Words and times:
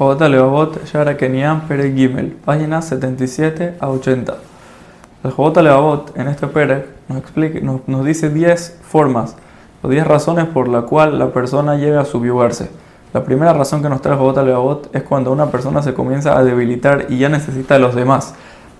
Levavot 0.00 0.86
Shara 0.86 1.14
Keniam 1.18 1.68
Pere 1.68 1.92
Gimel, 1.92 2.34
páginas 2.42 2.86
77 2.86 3.76
a 3.78 3.90
80. 3.90 4.34
El 5.24 5.30
Jota 5.30 5.60
Levavot 5.60 6.16
en 6.16 6.28
este 6.28 6.46
Pere 6.46 6.86
nos, 7.06 7.18
explica, 7.18 7.60
nos, 7.60 7.86
nos 7.86 8.06
dice 8.06 8.30
10 8.30 8.78
formas 8.80 9.36
o 9.82 9.88
10 9.88 10.06
razones 10.06 10.46
por 10.46 10.68
la 10.68 10.82
cual 10.82 11.18
la 11.18 11.34
persona 11.34 11.76
llega 11.76 12.00
a 12.00 12.06
subyugarse. 12.06 12.70
La 13.12 13.24
primera 13.24 13.52
razón 13.52 13.82
que 13.82 13.90
nos 13.90 14.00
trae 14.00 14.16
Jota 14.16 14.42
Levavot 14.42 14.88
es 14.96 15.02
cuando 15.02 15.32
una 15.32 15.50
persona 15.50 15.82
se 15.82 15.92
comienza 15.92 16.34
a 16.34 16.44
debilitar 16.44 17.04
y 17.10 17.18
ya 17.18 17.28
necesita 17.28 17.74
de 17.74 17.80
los 17.80 17.94
demás. 17.94 18.34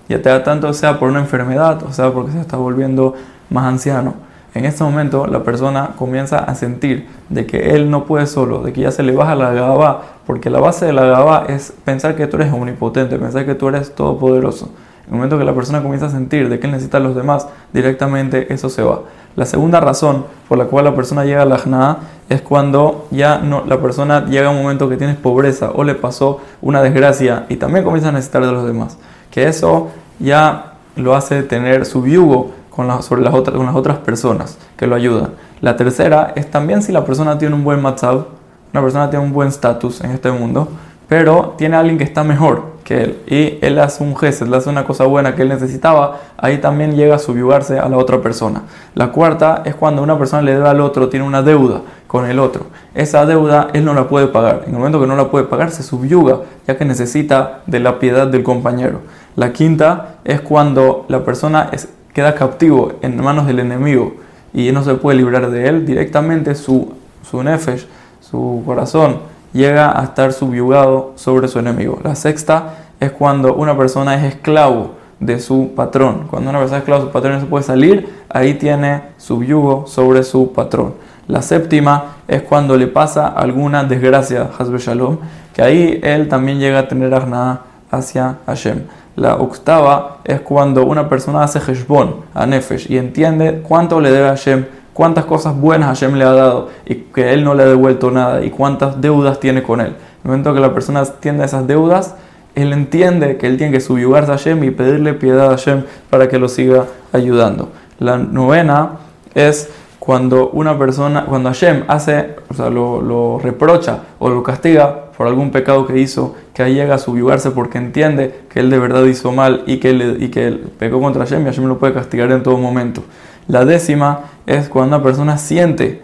Ya 0.09 0.23
te 0.23 0.31
da 0.31 0.43
tanto 0.43 0.73
sea 0.73 0.99
por 0.99 1.11
una 1.11 1.21
enfermedad 1.21 1.83
o 1.83 1.93
sea 1.93 2.11
porque 2.13 2.33
se 2.33 2.41
está 2.41 2.57
volviendo 2.57 3.15
más 3.51 3.67
anciano. 3.67 4.15
En 4.53 4.65
este 4.65 4.83
momento 4.83 5.27
la 5.27 5.45
persona 5.45 5.91
comienza 5.97 6.39
a 6.39 6.55
sentir 6.55 7.07
de 7.29 7.47
que 7.47 7.77
él 7.77 7.91
no 7.91 8.05
puede 8.05 8.27
solo, 8.27 8.63
de 8.63 8.73
que 8.73 8.81
ya 8.81 8.91
se 8.91 9.03
le 9.03 9.13
baja 9.13 9.37
la 9.37 9.53
gaba, 9.53 10.03
porque 10.27 10.51
la 10.51 10.59
base 10.59 10.87
de 10.87 10.93
la 10.93 11.05
gaba 11.05 11.45
es 11.49 11.73
pensar 11.85 12.17
que 12.17 12.27
tú 12.27 12.37
eres 12.37 12.53
omnipotente, 12.53 13.17
pensar 13.19 13.47
que 13.47 13.55
tú 13.55 13.69
eres 13.69 13.95
todopoderoso. 13.95 14.71
En 15.07 15.15
el 15.15 15.17
momento 15.17 15.39
que 15.39 15.45
la 15.45 15.55
persona 15.55 15.83
comienza 15.83 16.07
a 16.07 16.11
sentir 16.11 16.49
de 16.49 16.59
que 16.59 16.67
él 16.67 16.73
necesita 16.73 16.99
a 16.99 17.01
los 17.01 17.15
demás, 17.15 17.47
directamente 17.73 18.53
eso 18.53 18.69
se 18.69 18.83
va. 18.83 19.03
La 19.37 19.47
segunda 19.47 19.81
razón 19.81 20.25
por 20.49 20.59
la 20.59 20.65
cual 20.65 20.85
la 20.85 20.95
persona 20.95 21.25
llega 21.25 21.43
a 21.43 21.47
la 21.47 21.59
jnaa 21.59 21.99
es 22.29 22.43
cuando 22.43 23.07
ya 23.11 23.39
no, 23.39 23.65
la 23.67 23.81
persona 23.81 24.27
llega 24.27 24.49
a 24.49 24.51
un 24.51 24.63
momento 24.63 24.89
que 24.89 24.97
tiene 24.97 25.15
pobreza 25.15 25.71
o 25.75 25.85
le 25.85 25.95
pasó 25.95 26.41
una 26.61 26.83
desgracia 26.83 27.47
y 27.49 27.57
también 27.57 27.85
comienza 27.85 28.09
a 28.09 28.13
necesitar 28.13 28.45
de 28.45 28.53
los 28.53 28.67
demás. 28.67 28.99
Que 29.31 29.47
eso 29.47 29.91
ya 30.19 30.75
lo 30.97 31.15
hace 31.15 31.43
tener 31.45 31.87
su 31.87 32.07
yugo 32.07 32.53
con 32.71 33.03
sobre 33.03 33.23
las 33.23 33.35
otras, 33.35 33.57
con 33.57 33.67
las 33.67 33.75
otras 33.75 33.99
personas 33.99 34.59
que 34.77 34.87
lo 34.87 34.95
ayudan. 34.95 35.31
La 35.61 35.77
tercera 35.77 36.33
es 36.37 36.51
también 36.51 36.83
si 36.83 36.93
la 36.93 37.05
persona 37.05 37.37
tiene 37.37 37.55
un 37.55 37.65
buen 37.65 37.83
matzab, 37.83 38.27
una 38.73 38.83
persona 38.83 39.11
tiene 39.11 39.25
un 39.25 39.33
buen 39.33 39.49
estatus 39.49 40.01
en 40.01 40.13
este 40.13 40.31
mundo, 40.31 40.69
pero 41.09 41.55
tiene 41.59 41.77
alguien 41.77 41.99
que 41.99 42.05
está 42.05 42.23
mejor 42.23 42.79
que 42.85 43.03
él 43.03 43.19
y 43.27 43.59
él 43.67 43.79
hace 43.81 44.03
un 44.05 44.17
gesto, 44.17 44.45
le 44.47 44.57
hace 44.57 44.71
una 44.71 44.85
cosa 44.85 45.05
buena 45.05 45.35
que 45.35 45.43
él 45.43 45.49
necesitaba, 45.49 46.19
ahí 46.39 46.59
también 46.59 46.95
llega 46.95 47.17
a 47.17 47.19
subyugarse 47.19 47.79
a 47.79 47.89
la 47.89 47.97
otra 47.97 48.23
persona. 48.23 48.63
La 48.95 49.11
cuarta 49.11 49.63
es 49.65 49.75
cuando 49.75 50.03
una 50.03 50.17
persona 50.17 50.43
le 50.43 50.53
debe 50.53 50.69
al 50.69 50.81
otro, 50.81 51.09
tiene 51.09 51.27
una 51.27 51.43
deuda 51.43 51.83
con 52.07 52.27
el 52.27 52.39
otro. 52.39 52.67
Esa 52.95 53.27
deuda 53.27 53.69
él 53.73 53.85
no 53.85 53.93
la 53.93 54.09
puede 54.09 54.29
pagar. 54.29 54.63
En 54.67 54.73
el 54.73 54.79
momento 54.79 55.01
que 55.01 55.07
no 55.07 55.17
la 55.17 55.31
puede 55.31 55.47
pagar, 55.47 55.71
se 55.73 55.83
subyuga, 55.83 56.43
ya 56.67 56.77
que 56.77 56.85
necesita 56.85 57.61
de 57.67 57.81
la 57.81 57.99
piedad 57.99 58.29
del 58.29 58.43
compañero. 58.43 59.01
La 59.37 59.53
quinta 59.53 60.17
es 60.25 60.41
cuando 60.41 61.07
la 61.09 61.25
persona 61.25 61.71
es, 61.73 61.89
queda 62.13 62.35
captivo 62.35 62.93
en 63.03 63.23
manos 63.23 63.47
del 63.47 63.61
enemigo 63.61 64.15
y 64.53 64.73
no 64.73 64.83
se 64.83 64.95
puede 64.95 65.19
librar 65.19 65.51
de 65.51 65.69
él, 65.69 65.87
directamente 65.87 66.55
su, 66.55 66.93
su 67.29 67.43
nefesh, 67.43 67.87
su 68.21 68.63
corazón, 68.65 69.19
llega 69.53 69.99
a 69.99 70.05
estar 70.05 70.33
subyugado 70.33 71.13
sobre 71.17 71.49
su 71.49 71.59
enemigo. 71.59 71.99
La 72.03 72.15
sexta 72.15 72.75
es 72.99 73.13
cuando 73.13 73.55
una 73.55 73.77
persona 73.77 74.15
es 74.15 74.35
esclavo 74.35 74.93
de 75.21 75.39
su 75.39 75.73
patrón. 75.75 76.27
Cuando 76.29 76.51
una 76.51 76.59
persona 76.59 76.79
es 76.79 76.83
esclavo 76.83 77.03
de 77.03 77.09
su 77.09 77.13
patrón 77.13 77.35
no 77.35 77.41
se 77.41 77.47
puede 77.47 77.65
salir, 77.65 78.09
ahí 78.29 78.55
tiene 78.55 79.03
subyugo 79.19 79.87
sobre 79.87 80.23
su 80.23 80.53
patrón. 80.53 80.95
La 81.29 81.43
séptima 81.43 82.17
es 82.27 82.43
cuando 82.43 82.77
le 82.77 82.89
pasa 82.89 83.29
alguna 83.29 83.85
desgracia, 83.85 84.51
Hasbe 84.59 84.79
Shalom, 84.79 85.19
que 85.55 85.63
ahí 85.63 86.01
él 86.03 86.29
también 86.29 86.59
llega 86.59 86.81
a 86.81 86.89
tener 86.89 87.15
arnada 87.15 87.63
hacia 87.91 88.39
Hashem. 88.47 88.83
La 89.21 89.37
octava 89.37 90.21
es 90.25 90.41
cuando 90.41 90.87
una 90.87 91.11
persona 91.11 91.43
hace 91.43 91.59
Heshbon 91.59 92.25
a 92.33 92.47
Nefesh 92.47 92.91
y 92.91 92.97
entiende 92.97 93.61
cuánto 93.63 94.01
le 94.01 94.11
debe 94.11 94.29
a 94.29 94.31
Hashem, 94.31 94.65
cuántas 94.95 95.27
cosas 95.27 95.55
buenas 95.55 95.89
Hashem 95.89 96.15
le 96.15 96.25
ha 96.25 96.33
dado 96.33 96.71
y 96.87 96.95
que 96.95 97.35
él 97.35 97.45
no 97.45 97.53
le 97.53 97.65
ha 97.65 97.67
devuelto 97.67 98.11
nada 98.11 98.43
y 98.43 98.49
cuántas 98.49 98.99
deudas 98.99 99.39
tiene 99.39 99.63
con 99.63 99.83
él. 99.83 99.89
En 99.89 99.93
el 99.93 100.31
momento 100.31 100.55
que 100.55 100.61
la 100.61 100.73
persona 100.73 101.01
entiende 101.01 101.45
esas 101.45 101.67
deudas, 101.67 102.15
él 102.55 102.73
entiende 102.73 103.37
que 103.37 103.47
él 103.47 103.59
tiene 103.59 103.75
que 103.75 103.81
subyugarse 103.83 104.33
a 104.33 104.39
Hashem 104.39 104.65
y 104.65 104.71
pedirle 104.71 105.13
piedad 105.13 105.49
a 105.49 105.51
Hashem 105.51 105.83
para 106.09 106.31
que 106.31 106.39
lo 106.39 106.49
siga 106.49 106.87
ayudando. 107.13 107.69
La 107.99 108.17
novena 108.17 108.93
es 109.35 109.69
cuando 110.11 110.51
una 110.51 110.77
persona, 110.77 111.25
cuando 111.27 111.51
Hashem 111.51 111.85
hace, 111.87 112.35
o 112.49 112.55
sea, 112.55 112.69
lo, 112.69 113.39
reprocha 113.39 114.01
o 114.19 114.29
lo 114.29 114.43
castiga 114.43 115.13
por 115.17 115.29
algún 115.29 115.53
pecado 115.53 115.87
que 115.87 116.01
hizo, 116.01 116.35
que 116.53 116.65
ahí 116.65 116.75
llega 116.75 116.97
a 116.97 116.99
subyugarse 116.99 117.53
porque 117.53 117.79
entiende 117.79 118.41
que 118.49 118.59
él 118.59 118.71
de 118.71 118.81
verdad 118.81 119.05
hizo 119.05 119.31
mal 119.31 119.63
y 119.69 119.77
que, 119.77 120.17
y 120.19 120.29
que 120.31 120.49
él 120.49 120.69
pecó 120.81 121.01
contra 121.01 121.25
Hashem 121.25 121.43
y 121.43 121.45
Hashem 121.45 121.67
lo 121.67 121.79
puede 121.79 121.95
castigar 121.95 122.33
en 122.33 122.43
todo 122.43 122.59
momento. 122.59 123.05
La 123.47 123.65
décima 123.65 124.23
es 124.47 124.69
cuando 124.69 124.97
una 124.97 125.05
persona 125.05 125.39
siente 125.39 126.03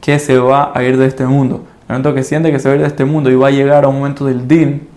que 0.00 0.18
se 0.18 0.38
va 0.38 0.72
a 0.74 0.82
ir 0.82 0.96
de 0.96 1.04
este 1.04 1.26
mundo. 1.26 1.56
En 1.90 1.96
el 1.96 2.02
momento 2.02 2.14
que 2.14 2.22
siente 2.22 2.52
que 2.52 2.58
se 2.58 2.70
va 2.70 2.72
a 2.72 2.76
ir 2.76 2.80
de 2.80 2.88
este 2.88 3.04
mundo 3.04 3.30
y 3.30 3.34
va 3.34 3.48
a 3.48 3.50
llegar 3.50 3.84
a 3.84 3.88
un 3.88 3.96
momento 3.96 4.24
del 4.24 4.48
din, 4.48 4.88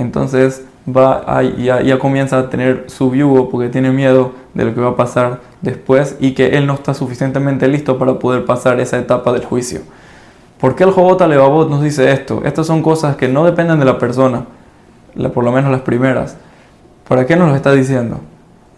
entonces 0.00 0.64
va 0.88 1.22
a, 1.26 1.42
ya, 1.42 1.80
ya 1.80 1.98
comienza 1.98 2.38
a 2.38 2.50
tener 2.50 2.84
su 2.88 3.14
yugo 3.14 3.48
porque 3.48 3.68
tiene 3.68 3.90
miedo 3.90 4.32
de 4.54 4.64
lo 4.64 4.74
que 4.74 4.80
va 4.80 4.90
a 4.90 4.96
pasar 4.96 5.40
después 5.60 6.16
y 6.20 6.32
que 6.32 6.56
él 6.56 6.66
no 6.66 6.74
está 6.74 6.94
suficientemente 6.94 7.68
listo 7.68 7.98
para 7.98 8.18
poder 8.18 8.44
pasar 8.44 8.80
esa 8.80 8.98
etapa 8.98 9.32
del 9.32 9.44
juicio. 9.44 9.80
¿Por 10.60 10.76
qué 10.76 10.84
el 10.84 10.90
Jobot 10.90 11.20
Alevabot 11.20 11.68
nos 11.68 11.82
dice 11.82 12.12
esto? 12.12 12.42
Estas 12.44 12.66
son 12.66 12.82
cosas 12.82 13.16
que 13.16 13.28
no 13.28 13.44
dependen 13.44 13.78
de 13.78 13.84
la 13.84 13.98
persona, 13.98 14.44
por 15.34 15.44
lo 15.44 15.52
menos 15.52 15.70
las 15.70 15.80
primeras. 15.80 16.36
¿Para 17.08 17.26
qué 17.26 17.36
nos 17.36 17.48
lo 17.48 17.56
está 17.56 17.72
diciendo? 17.72 18.20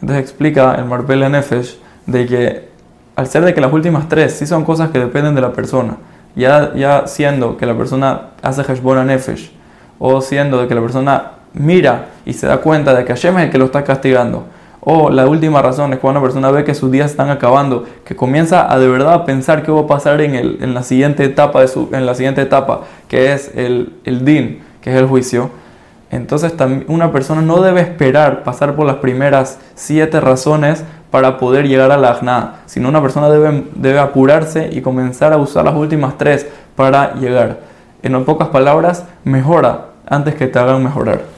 Entonces 0.01 0.23
explica 0.23 0.75
el 0.77 0.87
Marbel 0.87 1.31
Nefesh 1.31 1.79
de 2.07 2.27
que 2.27 2.69
al 3.17 3.27
ser 3.27 3.45
de 3.45 3.55
que 3.55 3.61
las 3.61 3.73
últimas 3.73 4.09
tres 4.09 4.33
sí 4.33 4.47
son 4.47 4.65
cosas 4.65 4.91
que 4.91 4.99
dependen 4.99 5.35
de 5.35 5.41
la 5.41 5.53
persona, 5.53 5.99
ya, 6.35 6.75
ya 6.75 7.07
siendo 7.07 7.57
que 7.57 7.67
la 7.67 7.77
persona 7.77 8.31
hace 8.43 8.63
Heshbon 8.63 9.07
Nefesh, 9.07 9.53
o 9.99 10.21
siendo 10.21 10.61
de 10.61 10.69
que 10.69 10.75
la 10.75 10.81
persona 10.81 11.34
mira 11.55 12.09
y 12.27 12.35
se 12.35 12.47
da 12.47 12.59
cuenta 12.59 12.95
de 12.95 13.05
que 13.05 13.13
Hashem 13.13 13.39
es 13.39 13.45
el 13.45 13.51
que 13.51 13.59
lo 13.59 13.65
está 13.67 13.83
castigando, 13.85 14.45
o 14.87 15.09
la 15.09 15.27
última 15.27 15.63
razón 15.63 15.95
es 15.95 15.99
cuando 15.99 16.21
una 16.21 16.27
persona 16.27 16.51
ve 16.51 16.63
que 16.63 16.75
sus 16.75 16.91
días 16.91 17.11
están 17.11 17.31
acabando, 17.31 17.85
que 18.05 18.15
comienza 18.15 18.71
a 18.71 18.79
de 18.79 18.87
verdad 18.87 19.25
pensar 19.25 19.63
qué 19.63 19.73
va 19.73 19.81
a 19.81 19.87
pasar 19.87 20.21
en, 20.21 20.35
el, 20.35 20.59
en 20.61 20.75
la 20.75 20.83
siguiente 20.83 21.25
etapa, 21.25 21.63
de 21.63 21.69
su, 21.69 21.89
en 21.93 22.05
la 22.05 22.15
siguiente 22.15 22.43
etapa 22.43 22.83
que 23.09 23.33
es 23.33 23.51
el, 23.55 23.95
el 24.05 24.27
din, 24.27 24.63
que 24.83 24.91
es 24.91 24.97
el 24.97 25.07
juicio. 25.07 25.49
Entonces 26.11 26.53
una 26.87 27.13
persona 27.13 27.41
no 27.41 27.63
debe 27.63 27.81
esperar 27.81 28.45
pasar 28.45 28.77
por 28.77 28.87
las 28.87 28.97
primeras 28.97 29.59
siete 29.75 30.21
razones 30.21 30.85
para 31.11 31.39
poder 31.39 31.67
llegar 31.67 31.91
a 31.91 31.97
la 31.97 32.11
ajna, 32.11 32.57
sino 32.67 32.89
una 32.89 33.01
persona 33.01 33.31
debe, 33.31 33.65
debe 33.75 33.99
apurarse 33.99 34.69
y 34.71 34.83
comenzar 34.83 35.33
a 35.33 35.39
usar 35.39 35.65
las 35.65 35.75
últimas 35.75 36.19
tres 36.19 36.47
para 36.77 37.15
llegar. 37.15 37.61
En 38.03 38.23
pocas 38.25 38.49
palabras, 38.49 39.07
mejora 39.25 39.87
antes 40.07 40.35
que 40.35 40.47
te 40.47 40.59
hagan 40.59 40.85
mejorar. 40.85 41.34